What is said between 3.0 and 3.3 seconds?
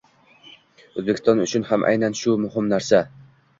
muhim: